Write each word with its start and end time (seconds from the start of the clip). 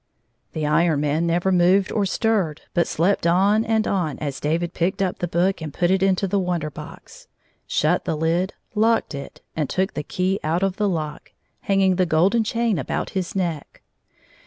The 0.53 0.65
Iron 0.65 0.99
Man 1.01 1.27
never 1.27 1.51
moved 1.51 1.91
or 1.91 2.07
stirred, 2.07 2.61
but 2.73 2.87
slept 2.87 3.27
on 3.27 3.63
and 3.63 3.85
on 3.85 4.17
as 4.17 4.39
David 4.39 4.73
picked 4.73 4.99
up 4.99 5.19
the 5.19 5.27
book 5.27 5.61
and 5.61 5.71
put 5.71 5.91
it 5.91 6.01
into 6.01 6.27
the 6.27 6.39
Wonder 6.39 6.71
Box, 6.71 7.27
shut 7.67 8.05
the 8.05 8.15
lid, 8.15 8.55
locked 8.73 9.13
it, 9.13 9.41
and 9.55 9.69
took 9.69 9.93
the 9.93 10.01
key 10.01 10.39
out 10.43 10.63
of 10.63 10.77
the 10.77 10.89
lock, 10.89 11.33
hanging 11.59 11.97
the 11.97 12.07
golden 12.07 12.43
chain 12.43 12.79
about 12.79 13.11
his 13.11 13.35
neck. 13.35 13.83